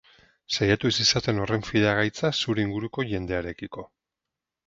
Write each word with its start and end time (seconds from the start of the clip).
Saiatu 0.55 0.89
ez 0.93 1.01
izaten 1.03 1.41
horren 1.43 1.65
fidagaitza 1.67 2.33
zure 2.45 2.65
inguruko 2.65 3.07
jendearekiko. 3.13 3.87